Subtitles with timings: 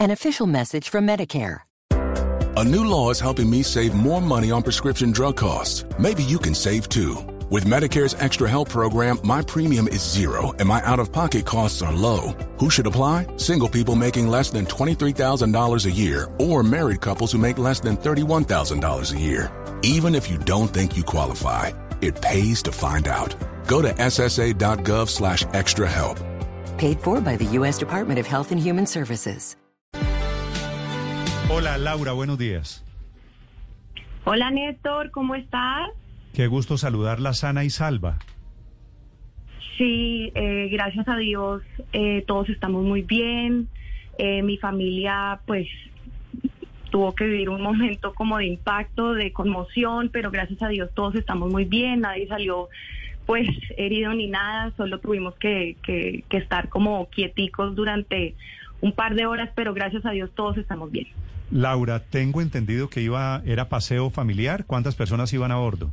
[0.00, 1.62] An official message from Medicare.
[2.56, 5.84] A new law is helping me save more money on prescription drug costs.
[5.98, 7.16] Maybe you can save too.
[7.50, 11.82] With Medicare's Extra Help program, my premium is zero and my out of pocket costs
[11.82, 12.36] are low.
[12.60, 13.26] Who should apply?
[13.38, 17.96] Single people making less than $23,000 a year or married couples who make less than
[17.96, 19.50] $31,000 a year.
[19.82, 23.34] Even if you don't think you qualify, it pays to find out.
[23.66, 26.18] Go to ssa.gov slash extra help.
[26.76, 27.78] Paid for by the U.S.
[27.78, 29.56] Department of Health and Human Services.
[31.50, 32.84] Hola Laura, buenos días.
[34.24, 35.88] Hola Néstor, ¿cómo estás?
[36.34, 38.18] Qué gusto saludarla sana y salva.
[39.78, 41.62] Sí, eh, gracias a Dios,
[41.94, 43.68] eh, todos estamos muy bien.
[44.18, 45.66] Eh, mi familia, pues,
[46.90, 51.14] tuvo que vivir un momento como de impacto, de conmoción, pero gracias a Dios todos
[51.14, 52.00] estamos muy bien.
[52.00, 52.68] Nadie salió,
[53.24, 54.70] pues, herido ni nada.
[54.76, 58.34] Solo tuvimos que, que, que estar como quieticos durante
[58.80, 61.06] un par de horas, pero gracias a Dios todos estamos bien.
[61.50, 64.64] Laura, tengo entendido que iba era paseo familiar.
[64.66, 65.90] ¿Cuántas personas iban a bordo?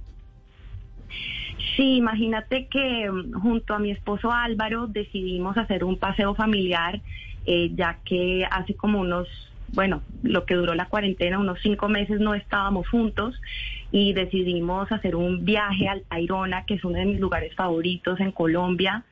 [1.75, 7.01] Sí, imagínate que mm, junto a mi esposo Álvaro decidimos hacer un paseo familiar,
[7.45, 9.27] eh, ya que hace como unos,
[9.73, 13.39] bueno, lo que duró la cuarentena, unos cinco meses no estábamos juntos
[13.91, 18.31] y decidimos hacer un viaje al Tayrona, que es uno de mis lugares favoritos en
[18.31, 19.03] Colombia.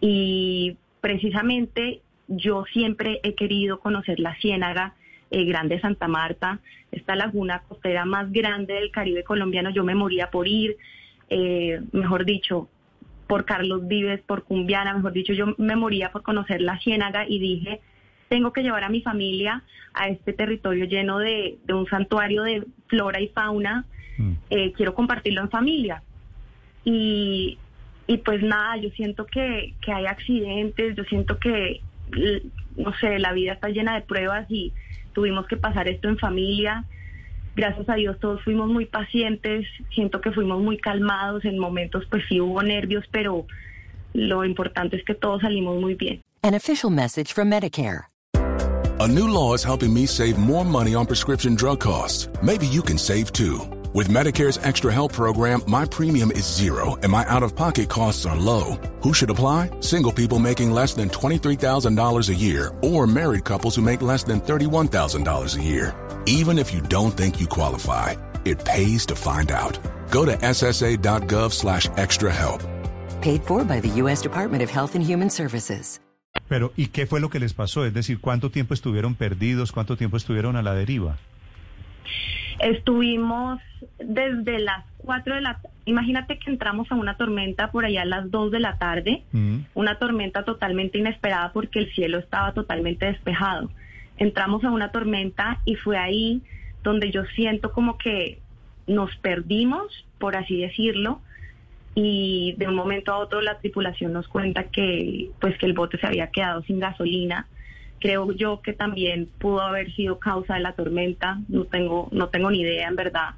[0.00, 4.94] Y precisamente yo siempre he querido conocer la Ciénaga
[5.30, 6.60] eh, Grande Santa Marta,
[6.92, 9.70] esta laguna costera más grande del Caribe colombiano.
[9.70, 10.76] Yo me moría por ir
[11.28, 12.68] eh, mejor dicho,
[13.26, 17.38] por Carlos Vives, por Cumbiana, mejor dicho, yo me moría por conocer la Ciénaga y
[17.38, 17.80] dije,
[18.28, 19.62] tengo que llevar a mi familia
[19.94, 23.86] a este territorio lleno de, un santuario de flora y fauna,
[24.18, 24.32] mm.
[24.50, 26.02] eh, quiero compartirlo en familia.
[26.84, 27.58] Y,
[28.06, 31.80] y pues nada, yo siento que, que hay accidentes, yo siento que,
[32.76, 34.72] no sé, la vida está llena de pruebas y
[35.12, 36.84] tuvimos que pasar esto en familia
[37.56, 42.24] gracias a Dios todos fuimos muy pacientes, siento que fuimos muy calmados, en momentos pues
[42.28, 43.46] sí hubo nervios, pero
[44.12, 46.20] lo importante es que todos salimos muy bien.
[46.42, 48.06] An official message from Medicare.
[49.00, 52.28] A new law is helping me save more money on prescription drug costs.
[52.42, 53.73] Maybe you can save too.
[53.94, 58.26] With Medicare's Extra Help program, my premium is zero and my out of pocket costs
[58.26, 58.76] are low.
[59.02, 59.70] Who should apply?
[59.78, 64.40] Single people making less than $23,000 a year or married couples who make less than
[64.40, 65.94] $31,000 a year.
[66.26, 69.78] Even if you don't think you qualify, it pays to find out.
[70.10, 72.64] Go to ssa.gov slash extra help.
[73.20, 74.20] Paid for by the U.S.
[74.20, 76.00] Department of Health and Human Services.
[76.48, 77.84] Pero, ¿y qué fue lo que les pasó?
[77.84, 79.70] Es decir, ¿cuánto tiempo estuvieron perdidos?
[79.70, 81.16] ¿Cuánto tiempo estuvieron a la deriva?
[82.60, 83.60] Estuvimos
[83.98, 88.30] desde las 4 de la Imagínate que entramos a una tormenta por allá a las
[88.30, 89.58] 2 de la tarde, mm.
[89.74, 93.68] una tormenta totalmente inesperada porque el cielo estaba totalmente despejado
[94.16, 96.42] entramos a una tormenta y fue ahí
[96.82, 98.40] donde yo siento como que
[98.86, 101.20] nos perdimos, por así decirlo,
[101.94, 105.98] y de un momento a otro la tripulación nos cuenta que pues que el bote
[105.98, 107.46] se había quedado sin gasolina.
[108.04, 112.50] Creo yo que también pudo haber sido causa de la tormenta, no tengo no tengo
[112.50, 113.30] ni idea en verdad.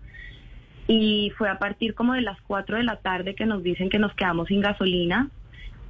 [0.88, 4.00] Y fue a partir como de las 4 de la tarde que nos dicen que
[4.00, 5.30] nos quedamos sin gasolina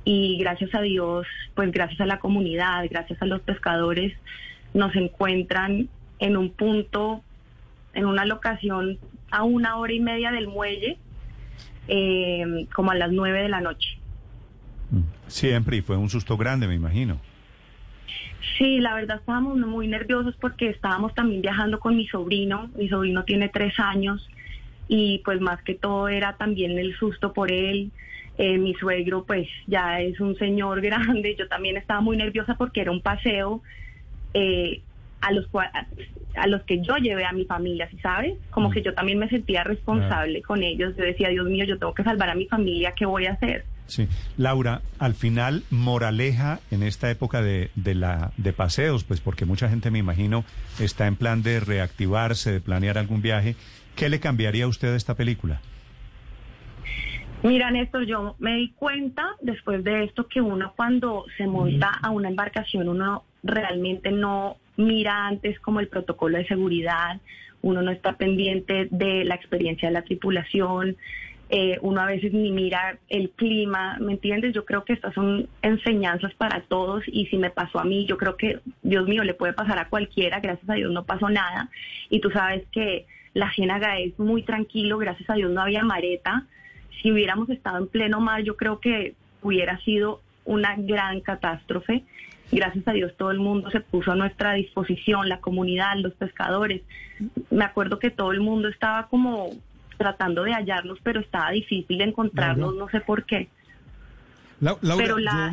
[0.04, 4.12] y gracias a Dios, pues gracias a la comunidad, gracias a los pescadores,
[4.74, 5.88] nos encuentran
[6.18, 7.22] en un punto,
[7.94, 8.98] en una locación
[9.30, 10.98] a una hora y media del muelle,
[11.88, 13.98] eh, como a las nueve de la noche.
[15.28, 17.18] Siempre, y fue un susto grande, me imagino.
[18.58, 22.70] Sí, la verdad estábamos muy nerviosos porque estábamos también viajando con mi sobrino.
[22.76, 24.28] Mi sobrino tiene tres años
[24.88, 27.90] y pues más que todo era también el susto por él.
[28.38, 31.36] Eh, mi suegro pues ya es un señor grande.
[31.38, 33.62] Yo también estaba muy nerviosa porque era un paseo
[34.34, 34.80] eh,
[35.20, 35.46] a los
[36.36, 38.34] a los que yo llevé a mi familia, ¿sí sabes?
[38.50, 38.72] Como mm.
[38.72, 40.94] que yo también me sentía responsable con ellos.
[40.96, 43.64] Yo decía, Dios mío, yo tengo que salvar a mi familia, ¿qué voy a hacer?
[43.86, 49.44] Sí, Laura, al final moraleja en esta época de, de la de paseos, pues porque
[49.44, 50.44] mucha gente me imagino
[50.80, 53.54] está en plan de reactivarse, de planear algún viaje.
[53.94, 55.60] ¿Qué le cambiaría a usted a esta película?
[57.42, 62.10] Mira, Néstor, yo me di cuenta después de esto que uno cuando se monta a
[62.10, 67.20] una embarcación, uno realmente no mira antes como el protocolo de seguridad,
[67.62, 70.96] uno no está pendiente de la experiencia de la tripulación,
[71.48, 74.52] eh, uno a veces ni mira el clima, ¿me entiendes?
[74.52, 78.18] Yo creo que estas son enseñanzas para todos y si me pasó a mí, yo
[78.18, 81.70] creo que, Dios mío, le puede pasar a cualquiera, gracias a Dios no pasó nada
[82.10, 86.46] y tú sabes que la Ciénaga es muy tranquilo, gracias a Dios no había mareta,
[87.00, 92.02] si hubiéramos estado en pleno mar, yo creo que hubiera sido una gran catástrofe.
[92.50, 96.82] gracias a Dios todo el mundo se puso a nuestra disposición, la comunidad, los pescadores.
[97.50, 99.50] Me acuerdo que todo el mundo estaba como
[99.96, 103.48] tratando de hallarnos, pero estaba difícil de encontrarnos, no sé por qué.
[104.96, 105.52] pero la,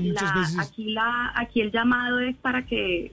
[0.60, 3.12] aquí, la, aquí el llamado es para que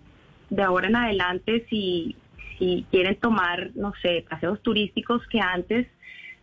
[0.51, 2.17] de ahora en adelante, si,
[2.59, 5.87] si quieren tomar, no sé, paseos turísticos que antes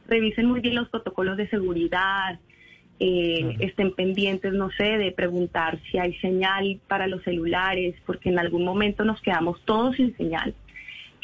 [0.08, 2.40] revisen muy bien los protocolos de seguridad,
[3.00, 8.40] eh, estén pendientes, no sé, de preguntar si hay señal para los celulares, porque en
[8.40, 10.56] algún momento nos quedamos todos sin señal.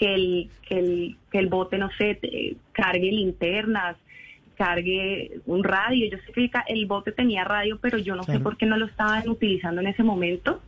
[0.03, 2.19] Que el, que el, que el bote, no sé,
[2.73, 3.95] cargue linternas,
[4.57, 6.09] cargue un radio.
[6.09, 8.85] Yo sé que el bote tenía radio, pero yo no sé por qué no lo
[8.87, 10.61] estaban utilizando en ese momento.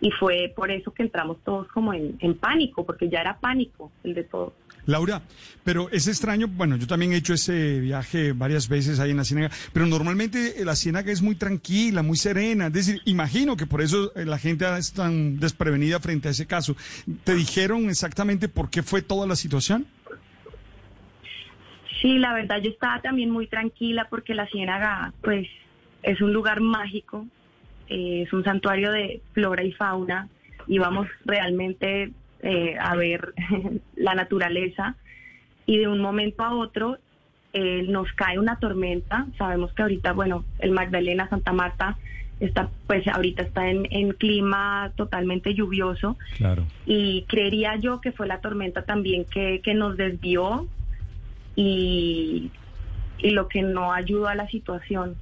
[0.00, 3.90] Y fue por eso que entramos todos como en, en pánico, porque ya era pánico
[4.04, 4.52] el de todos.
[4.86, 5.20] Laura,
[5.64, 9.24] pero es extraño, bueno, yo también he hecho ese viaje varias veces ahí en la
[9.24, 13.82] Ciénaga, pero normalmente la Ciénaga es muy tranquila, muy serena, es decir, imagino que por
[13.82, 16.76] eso eh, la gente es tan desprevenida frente a ese caso.
[17.24, 19.86] ¿Te dijeron exactamente por qué fue toda la situación?
[22.00, 25.48] Sí, la verdad yo estaba también muy tranquila porque la Ciénaga, pues,
[26.04, 27.26] es un lugar mágico,
[27.88, 30.28] eh, es un santuario de flora y fauna,
[30.66, 32.10] y vamos realmente
[32.42, 33.32] eh, a ver
[33.96, 34.96] la naturaleza
[35.64, 36.98] y de un momento a otro
[37.52, 39.26] eh, nos cae una tormenta.
[39.38, 41.96] Sabemos que ahorita, bueno, el Magdalena, Santa Marta,
[42.38, 46.16] está, pues ahorita está en, en clima totalmente lluvioso.
[46.36, 46.66] Claro.
[46.84, 50.68] Y creería yo que fue la tormenta también que, que nos desvió
[51.54, 52.50] y,
[53.18, 55.16] y lo que no ayudó a la situación.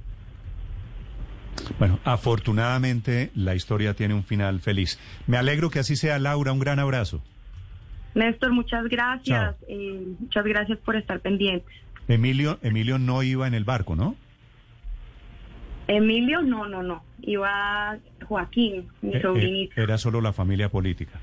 [1.79, 4.99] Bueno, afortunadamente la historia tiene un final feliz.
[5.27, 6.51] Me alegro que así sea, Laura.
[6.51, 7.21] Un gran abrazo.
[8.13, 9.55] Néstor, muchas gracias.
[9.67, 11.73] Eh, muchas gracias por estar pendientes.
[12.07, 14.15] Emilio, Emilio no iba en el barco, ¿no?
[15.87, 17.03] Emilio, no, no, no.
[17.21, 17.97] Iba
[18.27, 19.81] Joaquín, mi eh, eh, sobrinito.
[19.81, 21.19] Era solo la familia política.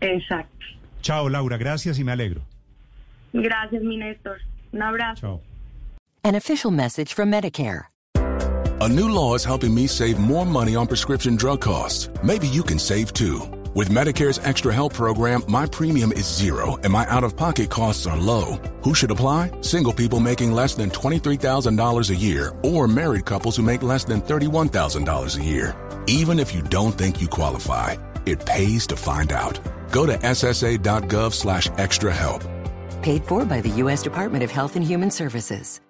[0.00, 0.64] Exacto.
[1.00, 1.56] Chao, Laura.
[1.56, 2.42] Gracias y me alegro.
[3.32, 4.38] Gracias, mi Néstor.
[4.72, 5.20] Un abrazo.
[5.20, 5.42] Chao.
[6.24, 7.88] An official message from Medicare.
[8.80, 12.10] A new law is helping me save more money on prescription drug costs.
[12.22, 13.40] Maybe you can save too.
[13.74, 18.06] With Medicare's Extra Help program, my premium is zero and my out of pocket costs
[18.06, 18.56] are low.
[18.84, 19.50] Who should apply?
[19.62, 24.20] Single people making less than $23,000 a year or married couples who make less than
[24.20, 25.74] $31,000 a year.
[26.06, 27.96] Even if you don't think you qualify,
[28.26, 29.58] it pays to find out.
[29.90, 32.44] Go to ssa.gov slash extra help.
[33.02, 34.04] Paid for by the U.S.
[34.04, 35.80] Department of Health and Human Services.